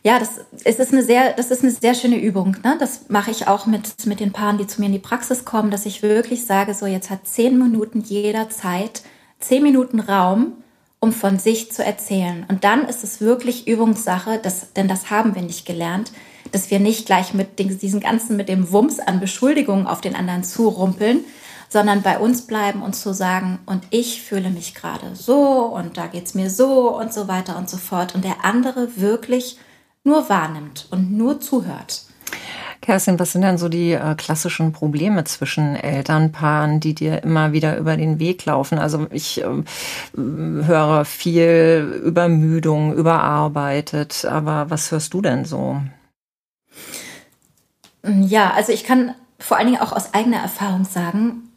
[0.03, 2.57] Ja, das, es ist eine sehr, das ist eine sehr schöne Übung.
[2.64, 2.76] Ne?
[2.79, 5.70] Das mache ich auch mit, mit den Paaren, die zu mir in die Praxis kommen,
[5.70, 9.03] dass ich wirklich sage, so jetzt hat zehn Minuten jeder Zeit,
[9.40, 10.55] zehn Minuten Raum,
[11.00, 12.44] um von sich zu erzählen.
[12.48, 16.12] Und dann ist es wirklich Übungssache, das, denn das haben wir nicht gelernt,
[16.52, 20.44] dass wir nicht gleich mit diesen ganzen, mit dem Wumms an Beschuldigungen auf den anderen
[20.44, 21.24] zurumpeln,
[21.68, 26.06] sondern bei uns bleiben und zu sagen, und ich fühle mich gerade so und da
[26.06, 28.14] geht es mir so und so weiter und so fort.
[28.14, 29.58] Und der andere wirklich
[30.02, 32.02] nur wahrnimmt und nur zuhört.
[32.81, 37.77] Kerstin, was sind denn so die äh, klassischen Probleme zwischen Elternpaaren, die dir immer wieder
[37.77, 38.79] über den Weg laufen?
[38.79, 39.47] Also ich äh,
[40.14, 45.83] höre viel Übermüdung, überarbeitet, aber was hörst du denn so?
[48.03, 51.51] Ja, also ich kann vor allen Dingen auch aus eigener Erfahrung sagen,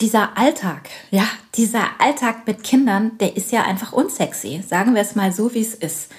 [0.00, 4.62] dieser Alltag, ja, dieser Alltag mit Kindern, der ist ja einfach unsexy.
[4.66, 6.10] Sagen wir es mal so, wie es ist.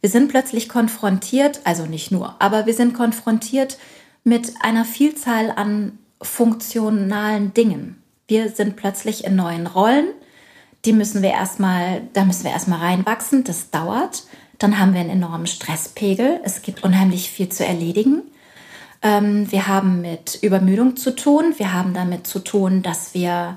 [0.00, 3.78] Wir sind plötzlich konfrontiert, also nicht nur, aber wir sind konfrontiert
[4.24, 8.02] mit einer Vielzahl an funktionalen Dingen.
[8.26, 10.08] Wir sind plötzlich in neuen Rollen.
[10.84, 13.44] Die müssen wir erstmal, da müssen wir erstmal reinwachsen.
[13.44, 14.24] Das dauert.
[14.58, 16.40] Dann haben wir einen enormen Stresspegel.
[16.44, 18.22] Es gibt unheimlich viel zu erledigen.
[19.02, 21.54] Ähm, wir haben mit Übermüdung zu tun.
[21.56, 23.56] Wir haben damit zu tun, dass wir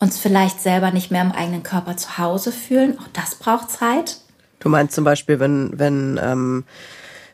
[0.00, 2.98] uns vielleicht selber nicht mehr im eigenen Körper zu Hause fühlen.
[2.98, 4.18] Auch das braucht Zeit.
[4.60, 6.64] Du meinst zum Beispiel, wenn, wenn ähm,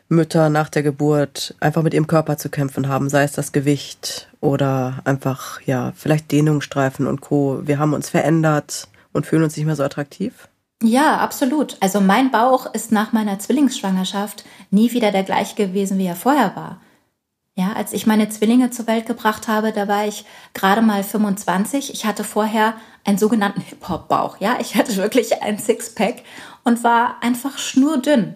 [0.09, 4.29] Mütter nach der Geburt einfach mit ihrem Körper zu kämpfen haben, sei es das Gewicht
[4.39, 7.61] oder einfach, ja, vielleicht Dehnungsstreifen und Co.
[7.63, 10.47] Wir haben uns verändert und fühlen uns nicht mehr so attraktiv?
[10.81, 11.75] Ja, absolut.
[11.81, 16.55] Also mein Bauch ist nach meiner Zwillingsschwangerschaft nie wieder der gleiche gewesen, wie er vorher
[16.55, 16.79] war.
[17.57, 21.91] Ja, als ich meine Zwillinge zur Welt gebracht habe, da war ich gerade mal 25.
[21.91, 24.39] Ich hatte vorher einen sogenannten Hip-Hop-Bauch.
[24.39, 26.21] Ja, ich hatte wirklich ein Sixpack
[26.63, 28.35] und war einfach schnurdünn.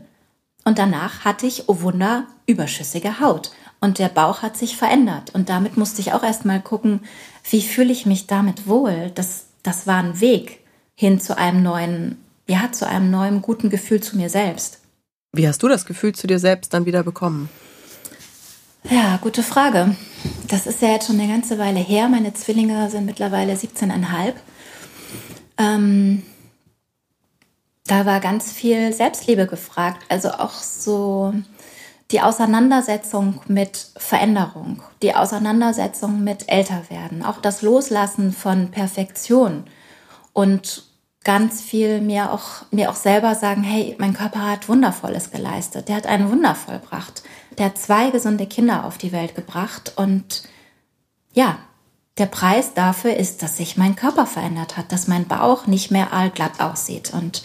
[0.66, 3.52] Und danach hatte ich, oh Wunder, überschüssige Haut.
[3.80, 5.36] Und der Bauch hat sich verändert.
[5.36, 7.02] Und damit musste ich auch erstmal gucken,
[7.48, 9.12] wie fühle ich mich damit wohl?
[9.14, 10.62] Das, das war ein Weg
[10.96, 14.80] hin zu einem neuen, ja, zu einem neuen guten Gefühl zu mir selbst.
[15.32, 17.50] Wie hast du das Gefühl zu dir selbst dann wieder bekommen?
[18.90, 19.96] Ja, gute Frage.
[20.48, 22.10] Das ist ja jetzt schon eine ganze Weile her.
[22.10, 24.34] Meine Zwillinge sind mittlerweile 17,5.
[25.58, 26.24] Ähm,
[27.86, 30.04] da war ganz viel Selbstliebe gefragt.
[30.10, 31.34] Also auch so
[32.12, 39.64] die Auseinandersetzung mit Veränderung, die Auseinandersetzung mit Älterwerden, auch das Loslassen von Perfektion
[40.34, 40.91] und
[41.24, 45.88] ganz viel mir auch, mir auch selber sagen, hey, mein Körper hat Wundervolles geleistet.
[45.88, 47.24] Der hat einen Wunder vollbracht.
[47.58, 50.44] Der hat zwei gesunde Kinder auf die Welt gebracht und
[51.34, 51.58] ja,
[52.18, 56.14] der Preis dafür ist, dass sich mein Körper verändert hat, dass mein Bauch nicht mehr
[56.14, 57.44] allglatt aussieht und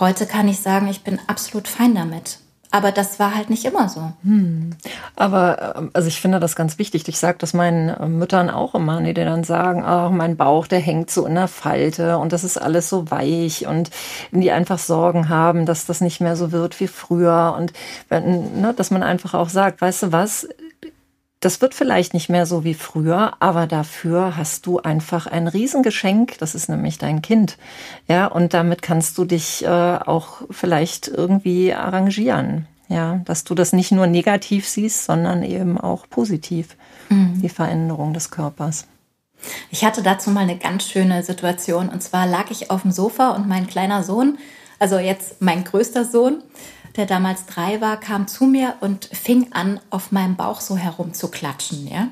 [0.00, 2.38] Heute kann ich sagen, ich bin absolut fein damit.
[2.72, 4.12] Aber das war halt nicht immer so.
[4.24, 4.70] Hm.
[5.14, 7.06] Aber ähm, also ich finde das ganz wichtig.
[7.06, 10.80] Ich sage das meinen äh, Müttern auch immer, die dann sagen, oh, mein Bauch, der
[10.80, 13.90] hängt so in der Falte und das ist alles so weich und
[14.30, 17.74] die einfach Sorgen haben, dass das nicht mehr so wird wie früher und
[18.08, 20.48] wenn, ne, dass man einfach auch sagt, weißt du was,
[21.42, 26.38] das wird vielleicht nicht mehr so wie früher, aber dafür hast du einfach ein Riesengeschenk.
[26.38, 27.58] Das ist nämlich dein Kind.
[28.06, 32.68] Ja, und damit kannst du dich äh, auch vielleicht irgendwie arrangieren.
[32.88, 36.76] Ja, dass du das nicht nur negativ siehst, sondern eben auch positiv.
[37.08, 37.40] Mhm.
[37.42, 38.86] Die Veränderung des Körpers.
[39.70, 41.88] Ich hatte dazu mal eine ganz schöne Situation.
[41.88, 44.38] Und zwar lag ich auf dem Sofa und mein kleiner Sohn,
[44.78, 46.44] also jetzt mein größter Sohn,
[46.96, 51.14] der damals drei war, kam zu mir und fing an, auf meinem Bauch so herum
[51.14, 52.08] zu klatschen, ja.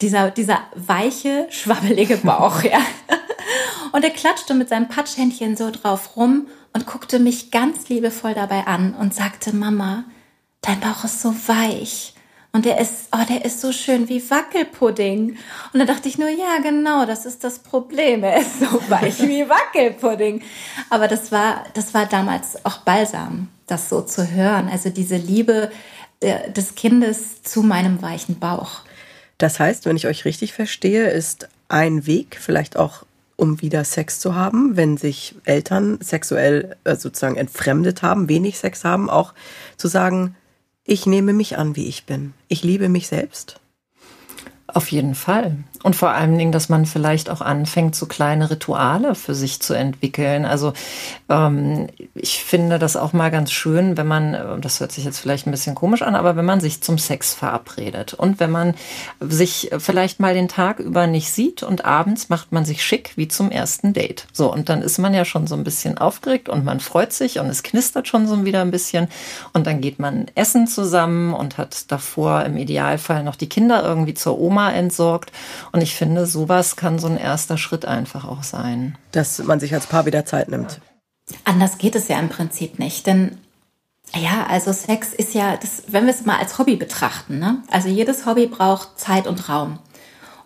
[0.00, 2.80] Dieser, dieser weiche, schwabbelige Bauch, ja.
[3.92, 8.66] Und er klatschte mit seinem Patschhändchen so drauf rum und guckte mich ganz liebevoll dabei
[8.66, 10.04] an und sagte, Mama,
[10.60, 12.12] dein Bauch ist so weich.
[12.56, 15.36] Und der ist, oh, der ist so schön wie Wackelpudding.
[15.74, 18.24] Und da dachte ich nur, ja, genau, das ist das Problem.
[18.24, 20.40] Er ist so weich wie Wackelpudding.
[20.88, 24.70] Aber das war, das war damals auch Balsam, das so zu hören.
[24.72, 25.70] Also diese Liebe
[26.20, 28.80] äh, des Kindes zu meinem weichen Bauch.
[29.36, 33.04] Das heißt, wenn ich euch richtig verstehe, ist ein Weg, vielleicht auch
[33.36, 38.82] um wieder Sex zu haben, wenn sich Eltern sexuell äh, sozusagen entfremdet haben, wenig Sex
[38.82, 39.34] haben, auch
[39.76, 40.34] zu sagen,
[40.86, 42.32] ich nehme mich an, wie ich bin.
[42.46, 43.60] Ich liebe mich selbst.
[44.68, 45.64] Auf jeden Fall.
[45.82, 49.74] Und vor allen Dingen, dass man vielleicht auch anfängt, so kleine Rituale für sich zu
[49.74, 50.44] entwickeln.
[50.44, 50.72] Also
[51.28, 55.18] ähm, ich finde das auch mal ganz schön, wenn man, äh, das hört sich jetzt
[55.18, 58.74] vielleicht ein bisschen komisch an, aber wenn man sich zum Sex verabredet und wenn man
[59.20, 63.28] sich vielleicht mal den Tag über nicht sieht und abends macht man sich schick wie
[63.28, 64.26] zum ersten Date.
[64.32, 67.38] So, und dann ist man ja schon so ein bisschen aufgeregt und man freut sich
[67.38, 69.08] und es knistert schon so wieder ein bisschen.
[69.52, 74.14] Und dann geht man essen zusammen und hat davor im Idealfall noch die Kinder irgendwie
[74.14, 75.32] zur Oma entsorgt.
[75.76, 78.96] Und ich finde, sowas kann so ein erster Schritt einfach auch sein.
[79.12, 80.80] Dass man sich als Paar wieder Zeit nimmt.
[81.44, 83.36] Anders geht es ja im Prinzip nicht, denn
[84.14, 87.62] ja, also Sex ist ja, das, wenn wir es mal als Hobby betrachten, ne?
[87.70, 89.78] also jedes Hobby braucht Zeit und Raum.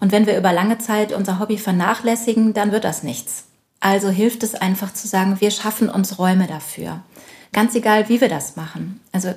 [0.00, 3.44] Und wenn wir über lange Zeit unser Hobby vernachlässigen, dann wird das nichts.
[3.78, 7.04] Also hilft es einfach zu sagen, wir schaffen uns Räume dafür.
[7.52, 9.00] Ganz egal, wie wir das machen.
[9.12, 9.32] Also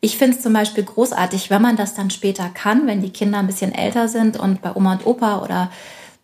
[0.00, 3.38] ich finde es zum Beispiel großartig, wenn man das dann später kann, wenn die Kinder
[3.38, 5.70] ein bisschen älter sind und bei Oma und Opa oder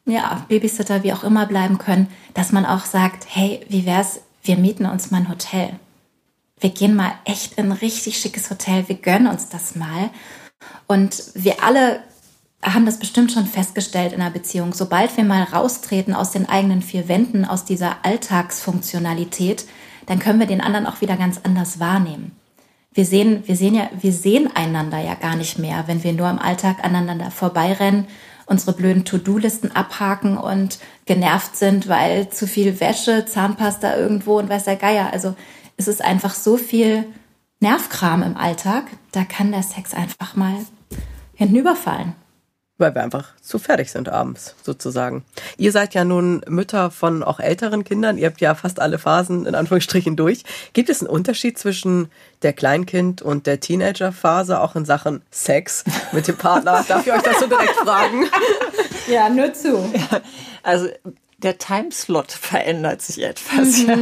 [0.04, 4.56] ja, Babysitter, wie auch immer bleiben können, dass man auch sagt, hey, wie wär's, wir
[4.56, 5.70] mieten uns mal ein Hotel.
[6.58, 10.10] Wir gehen mal echt in ein richtig schickes Hotel, wir gönnen uns das mal.
[10.86, 12.00] Und wir alle
[12.62, 14.72] haben das bestimmt schon festgestellt in einer Beziehung.
[14.72, 19.66] Sobald wir mal raustreten aus den eigenen vier Wänden, aus dieser Alltagsfunktionalität,
[20.06, 22.36] dann können wir den anderen auch wieder ganz anders wahrnehmen
[22.94, 26.28] wir sehen, wir sehen ja, wir sehen einander ja gar nicht mehr, wenn wir nur
[26.28, 28.06] im Alltag aneinander vorbeirennen,
[28.46, 34.64] unsere blöden To-Do-Listen abhaken und genervt sind, weil zu viel Wäsche, Zahnpasta irgendwo und weiß
[34.64, 35.12] der Geier.
[35.12, 35.34] Also
[35.76, 37.06] es ist einfach so viel
[37.60, 40.56] Nervkram im Alltag, da kann der Sex einfach mal
[41.34, 42.14] hintenüberfallen
[42.82, 45.24] weil wir einfach zu fertig sind abends sozusagen.
[45.56, 48.18] Ihr seid ja nun Mütter von auch älteren Kindern.
[48.18, 50.42] Ihr habt ja fast alle Phasen in Anführungsstrichen durch.
[50.74, 52.10] Gibt es einen Unterschied zwischen
[52.42, 56.84] der Kleinkind- und der Teenagerphase auch in Sachen Sex mit dem Partner?
[56.88, 58.26] Darf ich euch das so direkt fragen?
[59.08, 59.90] Ja, nur zu.
[59.94, 60.20] Ja,
[60.62, 60.88] also
[61.42, 63.82] der Timeslot verändert sich etwas.
[63.82, 63.88] Mhm.
[63.88, 63.96] Ja.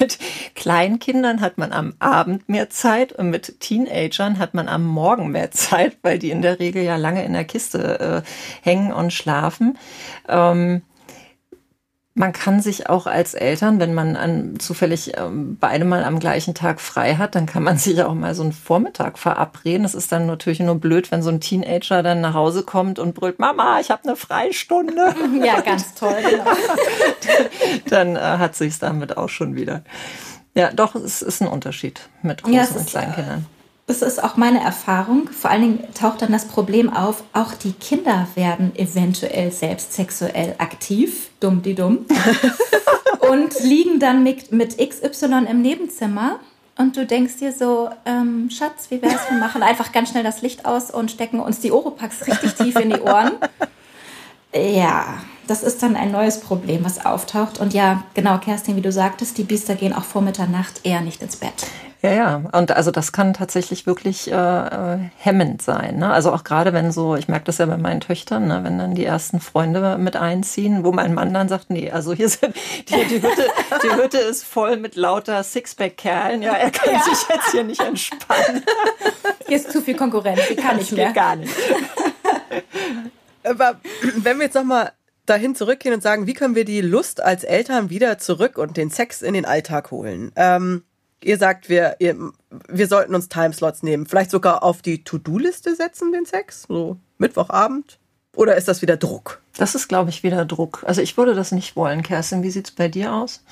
[0.00, 0.18] Mit
[0.54, 5.50] Kleinkindern hat man am Abend mehr Zeit und mit Teenagern hat man am Morgen mehr
[5.50, 8.28] Zeit, weil die in der Regel ja lange in der Kiste äh,
[8.62, 9.78] hängen und schlafen.
[10.28, 10.82] Ähm,
[12.16, 16.54] man kann sich auch als Eltern, wenn man an, zufällig ähm, beide mal am gleichen
[16.54, 19.84] Tag frei hat, dann kann man sich auch mal so einen Vormittag verabreden.
[19.84, 23.14] Es ist dann natürlich nur blöd, wenn so ein Teenager dann nach Hause kommt und
[23.14, 25.14] brüllt, Mama, ich habe eine Freistunde.
[25.44, 26.16] Ja, ganz toll.
[26.28, 26.44] Genau.
[27.90, 29.82] dann äh, hat sich's damit auch schon wieder.
[30.54, 33.46] Ja, doch, es ist ein Unterschied mit großen ja, und kleinen Kindern.
[33.86, 35.28] Das ist auch meine Erfahrung.
[35.28, 40.56] Vor allen Dingen taucht dann das Problem auf, auch die Kinder werden eventuell selbst sexuell
[40.58, 42.04] aktiv, dumm die dumm,
[43.30, 46.40] und liegen dann mit, mit XY im Nebenzimmer.
[46.76, 50.42] Und du denkst dir so, ähm, Schatz, wie wär's, wir machen einfach ganz schnell das
[50.42, 53.32] Licht aus und stecken uns die Oropax richtig tief in die Ohren.
[54.54, 57.58] Ja, das ist dann ein neues Problem, was auftaucht.
[57.58, 61.22] Und ja, genau, Kerstin, wie du sagtest, die Biester gehen auch vor Mitternacht eher nicht
[61.22, 61.66] ins Bett.
[62.02, 62.42] Ja, ja.
[62.52, 65.98] Und also das kann tatsächlich wirklich äh, äh, hemmend sein.
[65.98, 66.10] Ne?
[66.10, 68.62] Also auch gerade wenn so, ich merke das ja bei meinen Töchtern, ne?
[68.62, 72.28] wenn dann die ersten Freunde mit einziehen, wo mein Mann dann sagt, nee, also hier
[72.28, 72.54] sind
[72.88, 73.46] die, die Hütte,
[73.82, 76.42] die Hütte ist voll mit lauter Sixpack-Kerlen.
[76.42, 77.02] Ja, er kann ja.
[77.02, 78.62] sich jetzt hier nicht entspannen.
[79.46, 81.12] Hier ist zu viel Konkurrenz, die kann ich mehr.
[81.12, 81.52] gar nicht.
[83.42, 83.76] Aber
[84.16, 84.92] wenn wir jetzt nochmal
[85.26, 88.90] dahin zurückgehen und sagen, wie können wir die Lust als Eltern wieder zurück und den
[88.90, 90.32] Sex in den Alltag holen?
[90.36, 90.82] Ähm,
[91.22, 92.16] ihr sagt, wir, ihr,
[92.68, 97.98] wir sollten uns Timeslots nehmen, vielleicht sogar auf die To-Do-Liste setzen, den Sex, so Mittwochabend.
[98.34, 99.40] Oder ist das wieder Druck?
[99.56, 100.84] Das ist, glaube ich, wieder Druck.
[100.86, 102.02] Also ich würde das nicht wollen.
[102.02, 103.42] Kerstin, wie sieht es bei dir aus?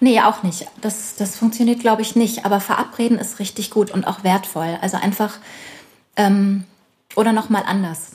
[0.00, 0.66] Nee, auch nicht.
[0.80, 2.46] Das, das funktioniert, glaube ich, nicht.
[2.46, 4.78] Aber verabreden ist richtig gut und auch wertvoll.
[4.80, 5.38] Also einfach,
[6.16, 6.64] ähm,
[7.16, 8.12] oder nochmal anders.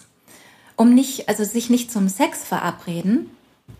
[0.79, 3.29] Um nicht, also sich nicht zum Sex verabreden,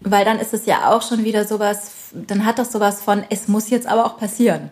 [0.02, 3.48] weil dann ist es ja auch schon wieder sowas, dann hat das sowas von, es
[3.48, 4.70] muss jetzt aber auch passieren.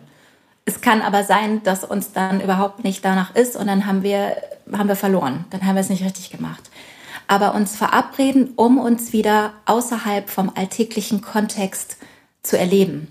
[0.66, 4.36] Es kann aber sein, dass uns dann überhaupt nicht danach ist und dann haben wir,
[4.70, 5.46] haben wir verloren.
[5.48, 6.70] Dann haben wir es nicht richtig gemacht.
[7.28, 11.96] Aber uns verabreden, um uns wieder außerhalb vom alltäglichen Kontext
[12.42, 13.08] zu erleben.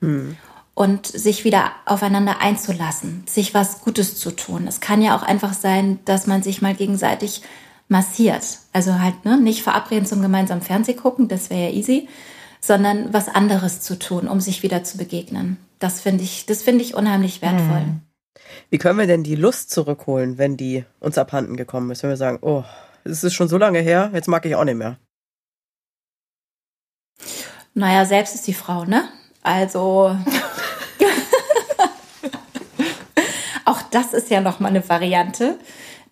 [0.00, 0.38] Hm.
[0.72, 4.66] Und sich wieder aufeinander einzulassen, sich was Gutes zu tun.
[4.66, 7.42] Es kann ja auch einfach sein, dass man sich mal gegenseitig
[7.88, 8.44] massiert.
[8.72, 12.08] Also halt ne, nicht verabreden zum gemeinsamen Fernseh gucken, das wäre ja easy,
[12.60, 15.58] sondern was anderes zu tun, um sich wieder zu begegnen.
[15.78, 17.80] Das finde ich, das finde ich unheimlich wertvoll.
[17.80, 18.00] Hm.
[18.70, 22.02] Wie können wir denn die Lust zurückholen, wenn die uns abhanden gekommen ist?
[22.02, 22.64] Wenn wir sagen, oh,
[23.04, 24.98] es ist schon so lange her, jetzt mag ich auch nicht mehr.
[27.74, 29.08] Naja, selbst ist die Frau, ne?
[29.42, 30.16] Also.
[33.64, 35.58] auch das ist ja nochmal eine Variante,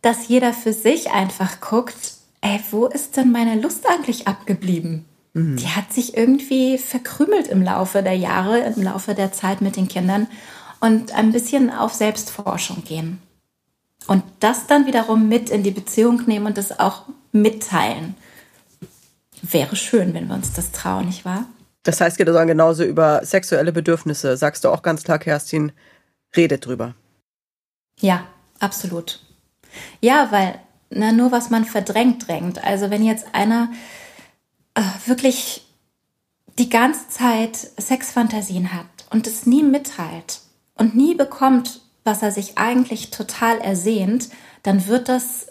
[0.05, 5.07] dass jeder für sich einfach guckt, ey, wo ist denn meine Lust eigentlich abgeblieben?
[5.33, 5.57] Mhm.
[5.57, 9.89] Die hat sich irgendwie verkrümelt im Laufe der Jahre, im Laufe der Zeit mit den
[9.89, 10.27] Kindern
[10.81, 13.19] und ein bisschen auf Selbstforschung gehen.
[14.07, 18.15] Und das dann wiederum mit in die Beziehung nehmen und das auch mitteilen.
[19.41, 21.47] Wäre schön, wenn wir uns das trauen, nicht wahr?
[21.83, 24.37] Das heißt, geht dann genauso über sexuelle Bedürfnisse.
[24.37, 25.73] Sagst du auch ganz klar, Kerstin,
[26.37, 26.95] redet drüber.
[28.01, 28.27] Ja,
[28.59, 29.21] absolut.
[30.01, 30.59] Ja, weil
[30.91, 32.63] na, nur was man verdrängt, drängt.
[32.63, 33.71] Also wenn jetzt einer
[34.75, 35.67] äh, wirklich
[36.59, 40.41] die ganze Zeit Sexfantasien hat und es nie mitteilt
[40.77, 44.29] und nie bekommt, was er sich eigentlich total ersehnt,
[44.63, 45.49] dann wird das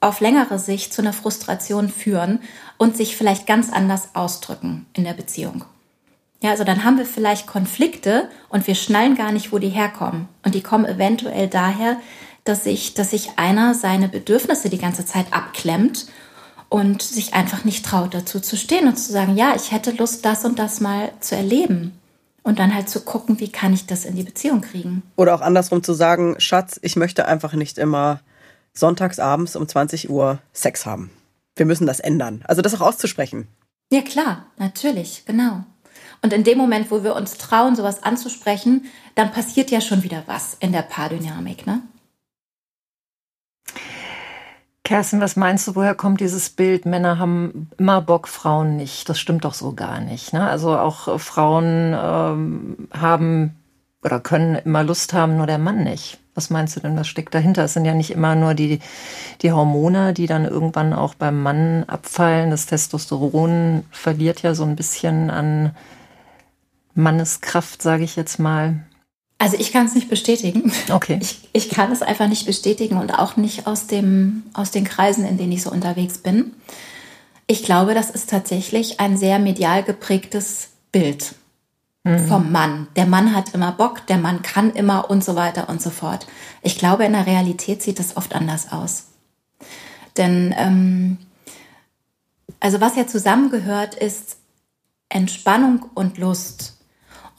[0.00, 2.40] auf längere Sicht zu einer Frustration führen
[2.78, 5.64] und sich vielleicht ganz anders ausdrücken in der Beziehung.
[6.42, 10.26] Ja, also dann haben wir vielleicht Konflikte und wir schnallen gar nicht, wo die herkommen.
[10.42, 11.98] Und die kommen eventuell daher,
[12.50, 16.06] dass sich, dass sich einer seine Bedürfnisse die ganze Zeit abklemmt
[16.68, 20.24] und sich einfach nicht traut, dazu zu stehen und zu sagen, ja, ich hätte Lust,
[20.24, 21.92] das und das mal zu erleben.
[22.42, 25.02] Und dann halt zu gucken, wie kann ich das in die Beziehung kriegen.
[25.16, 28.20] Oder auch andersrum zu sagen, Schatz, ich möchte einfach nicht immer
[28.72, 31.10] sonntagsabends um 20 Uhr Sex haben.
[31.54, 32.42] Wir müssen das ändern.
[32.48, 33.46] Also das auch auszusprechen.
[33.92, 35.64] Ja klar, natürlich, genau.
[36.22, 40.22] Und in dem Moment, wo wir uns trauen, sowas anzusprechen, dann passiert ja schon wieder
[40.26, 41.82] was in der Paardynamik, ne?
[44.90, 49.08] Kerstin, was meinst du, woher kommt dieses Bild, Männer haben immer Bock, Frauen nicht?
[49.08, 50.32] Das stimmt doch so gar nicht.
[50.32, 50.42] Ne?
[50.42, 53.54] Also auch äh, Frauen ähm, haben
[54.02, 56.18] oder können immer Lust haben, nur der Mann nicht.
[56.34, 57.62] Was meinst du denn, was steckt dahinter?
[57.62, 58.80] Es sind ja nicht immer nur die,
[59.42, 62.50] die Hormone, die dann irgendwann auch beim Mann abfallen.
[62.50, 65.70] Das Testosteron verliert ja so ein bisschen an
[66.96, 68.80] Manneskraft, sage ich jetzt mal.
[69.40, 70.70] Also ich kann es nicht bestätigen.
[70.92, 71.18] Okay.
[71.22, 75.24] Ich, ich kann es einfach nicht bestätigen und auch nicht aus, dem, aus den Kreisen,
[75.24, 76.52] in denen ich so unterwegs bin.
[77.46, 81.34] Ich glaube, das ist tatsächlich ein sehr medial geprägtes Bild
[82.04, 82.28] mhm.
[82.28, 82.88] vom Mann.
[82.96, 86.26] Der Mann hat immer Bock, der Mann kann immer und so weiter und so fort.
[86.60, 89.06] Ich glaube, in der Realität sieht das oft anders aus.
[90.18, 91.16] Denn, ähm,
[92.60, 94.36] also was ja zusammengehört, ist
[95.08, 96.76] Entspannung und Lust.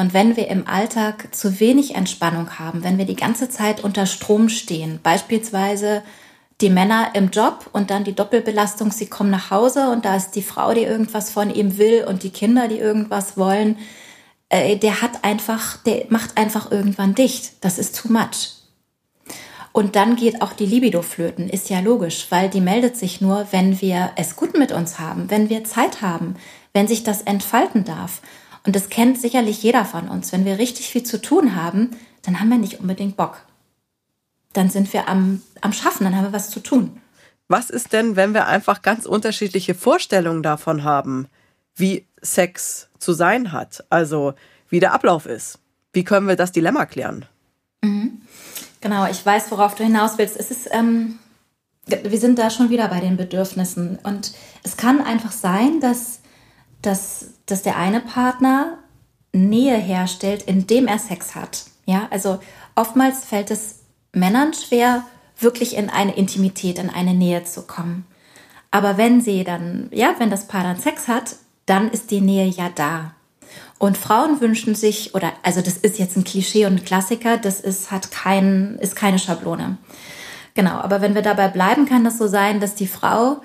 [0.02, 4.08] Und wenn wir im Alltag zu wenig Entspannung haben, wenn wir die ganze Zeit unter
[4.08, 6.02] Strom stehen, beispielsweise
[6.60, 10.32] die Männer im Job und dann die Doppelbelastung, sie kommen nach Hause und da ist
[10.32, 13.78] die Frau, die irgendwas von ihm will und die Kinder, die irgendwas wollen,
[14.50, 17.64] äh, der hat einfach, der macht einfach irgendwann dicht.
[17.64, 18.56] Das ist too much.
[19.72, 23.46] Und dann geht auch die Libido flöten, ist ja logisch, weil die meldet sich nur,
[23.52, 26.38] wenn wir es gut mit uns haben, wenn wir Zeit haben,
[26.74, 28.22] wenn sich das entfalten darf.
[28.66, 30.32] Und das kennt sicherlich jeder von uns.
[30.32, 33.38] Wenn wir richtig viel zu tun haben, dann haben wir nicht unbedingt Bock.
[34.54, 37.02] Dann sind wir am, am Schaffen, dann haben wir was zu tun.
[37.48, 41.28] Was ist denn, wenn wir einfach ganz unterschiedliche Vorstellungen davon haben,
[41.76, 43.84] wie Sex zu sein hat?
[43.90, 44.34] Also
[44.70, 45.60] wie der Ablauf ist.
[45.94, 47.26] Wie können wir das Dilemma klären?
[47.82, 48.22] Mhm.
[48.80, 50.38] Genau, ich weiß, worauf du hinaus willst.
[50.38, 51.20] Es ist, ähm,
[51.86, 54.00] wir sind da schon wieder bei den Bedürfnissen.
[54.02, 56.21] Und es kann einfach sein, dass,
[56.82, 58.78] dass dass der eine Partner
[59.34, 61.66] Nähe herstellt, indem er Sex hat.
[61.86, 62.40] Ja, also
[62.76, 63.80] oftmals fällt es
[64.14, 65.04] Männern schwer,
[65.38, 68.06] wirklich in eine Intimität, in eine Nähe zu kommen.
[68.72, 72.48] Aber wenn sie dann, ja, wenn das Paar dann Sex hat, dann ist die Nähe
[72.48, 73.14] ja da.
[73.78, 77.60] Und Frauen wünschen sich, oder, also das ist jetzt ein Klischee und ein Klassiker, das
[77.60, 79.78] ist, hat kein, ist keine Schablone.
[80.54, 83.42] Genau, aber wenn wir dabei bleiben, kann das so sein, dass die Frau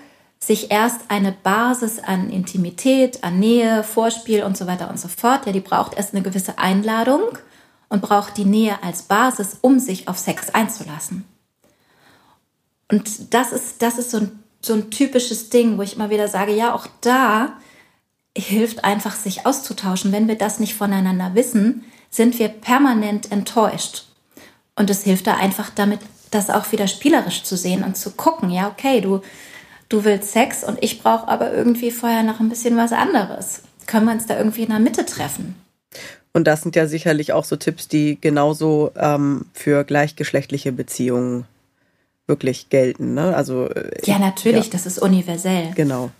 [0.47, 5.45] sich erst eine Basis an Intimität, an Nähe, Vorspiel und so weiter und so fort.
[5.45, 7.23] Ja, die braucht erst eine gewisse Einladung
[7.89, 11.25] und braucht die Nähe als Basis, um sich auf Sex einzulassen.
[12.89, 16.29] Und das ist, das ist so ein, so ein typisches Ding, wo ich immer wieder
[16.29, 17.55] sage, ja, auch da
[18.39, 20.13] hilft einfach, sich auszutauschen.
[20.13, 24.05] Wenn wir das nicht voneinander wissen, sind wir permanent enttäuscht.
[24.77, 25.99] Und es hilft da einfach damit,
[26.31, 29.23] das auch wieder spielerisch zu sehen und zu gucken, ja, okay, du,
[29.89, 33.63] du willst Sex und ich brauche aber irgendwie vorher noch ein bisschen was anderes.
[33.87, 35.55] Können wir uns da irgendwie in der Mitte treffen?
[36.33, 41.47] Und das sind ja sicherlich auch so Tipps, die genauso ähm, für gleichgeschlechtliche Beziehungen
[42.27, 43.15] wirklich gelten.
[43.15, 43.35] Ne?
[43.35, 44.73] Also äh, ja, natürlich, ja.
[44.73, 45.73] das ist universell.
[45.75, 46.11] Genau.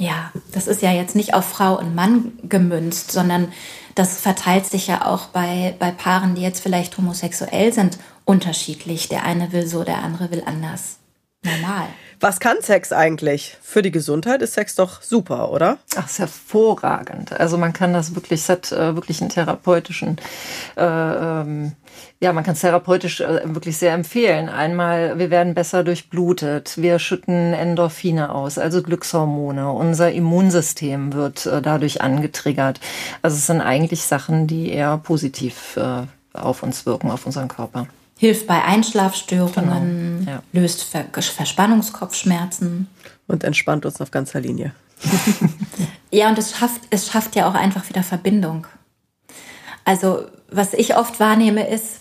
[0.00, 3.52] Ja, das ist ja jetzt nicht auf Frau und Mann gemünzt, sondern
[3.96, 9.08] das verteilt sich ja auch bei, bei Paaren, die jetzt vielleicht homosexuell sind, unterschiedlich.
[9.08, 10.98] Der eine will so, der andere will anders.
[11.44, 11.88] Normal.
[12.20, 13.56] Was kann Sex eigentlich?
[13.62, 15.78] Für die Gesundheit ist Sex doch super, oder?
[15.94, 17.38] Ach, ist hervorragend.
[17.38, 20.16] Also man kann das wirklich, es hat äh, wirklich einen therapeutischen,
[20.76, 21.72] äh, ähm,
[22.18, 24.48] ja, man kann es therapeutisch äh, wirklich sehr empfehlen.
[24.48, 29.70] Einmal, wir werden besser durchblutet, wir schütten Endorphine aus, also Glückshormone.
[29.70, 32.80] Unser Immunsystem wird äh, dadurch angetriggert.
[33.22, 36.02] Also es sind eigentlich Sachen, die eher positiv äh,
[36.36, 37.86] auf uns wirken, auf unseren Körper
[38.18, 40.30] hilft bei Einschlafstörungen, genau.
[40.30, 40.42] ja.
[40.52, 42.88] löst Ver Verspannungskopfschmerzen.
[43.26, 44.74] Und entspannt uns auf ganzer Linie.
[46.10, 48.66] ja, und es schafft, es schafft ja auch einfach wieder Verbindung.
[49.84, 52.00] Also, was ich oft wahrnehme, ist,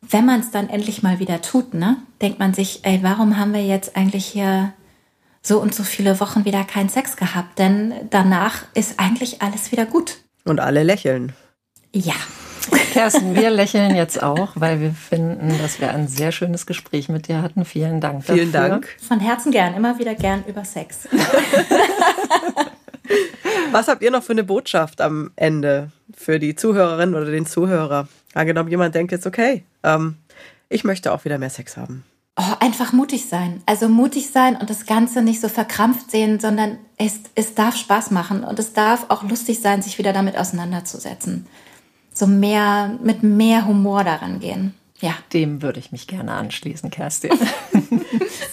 [0.00, 3.52] wenn man es dann endlich mal wieder tut, ne, denkt man sich, ey, warum haben
[3.52, 4.72] wir jetzt eigentlich hier
[5.42, 7.58] so und so viele Wochen wieder keinen Sex gehabt?
[7.58, 10.18] Denn danach ist eigentlich alles wieder gut.
[10.44, 11.32] Und alle lächeln.
[11.92, 12.14] Ja.
[12.70, 17.28] Kerstin, wir lächeln jetzt auch, weil wir finden, dass wir ein sehr schönes Gespräch mit
[17.28, 17.64] dir hatten.
[17.64, 18.24] Vielen Dank.
[18.24, 18.68] Vielen dafür.
[18.70, 18.88] Dank.
[19.06, 21.08] Von Herzen gern, immer wieder gern über Sex.
[23.72, 28.08] Was habt ihr noch für eine Botschaft am Ende für die Zuhörerin oder den Zuhörer?
[28.34, 30.16] Angenommen, jemand denkt jetzt, okay, ähm,
[30.68, 32.04] ich möchte auch wieder mehr Sex haben.
[32.38, 33.62] Oh, einfach mutig sein.
[33.66, 38.10] Also mutig sein und das Ganze nicht so verkrampft sehen, sondern es, es darf Spaß
[38.10, 41.46] machen und es darf auch lustig sein, sich wieder damit auseinanderzusetzen
[42.16, 44.74] so mehr, mit mehr Humor daran gehen.
[45.00, 45.14] Ja.
[45.32, 47.32] Dem würde ich mich gerne anschließen, Kerstin.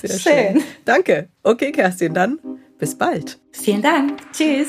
[0.01, 0.53] Sehr schön.
[0.53, 0.64] schön.
[0.84, 1.30] Danke.
[1.43, 2.38] Okay, Kerstin, dann
[2.78, 3.39] bis bald.
[3.53, 4.20] Vielen Dank.
[4.34, 4.68] Tschüss.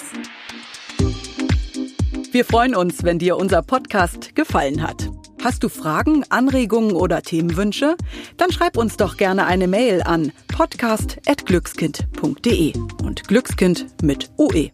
[2.31, 5.11] Wir freuen uns, wenn dir unser Podcast gefallen hat.
[5.43, 7.97] Hast du Fragen, Anregungen oder Themenwünsche?
[8.39, 12.73] Dann schreib uns doch gerne eine Mail an podcast.glückskind.de
[13.03, 14.71] und Glückskind mit UE.